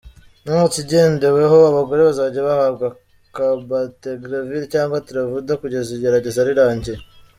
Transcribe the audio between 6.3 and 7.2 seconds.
rirangiye.